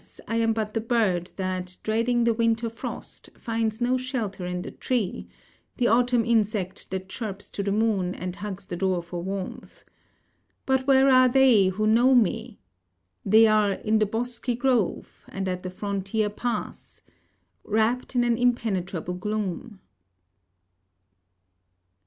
[0.27, 4.71] I am but the bird that, dreading the winter frost, finds no shelter in the
[4.71, 5.27] tree:
[5.77, 9.85] the autumn insect that chirps to the moon, and hugs the door for warmth.
[10.65, 12.57] For where are they who know me?
[13.23, 17.03] They are 'in the bosky grove, and at the frontier pass'
[17.63, 19.81] wrapped in an impenetrable gloom!"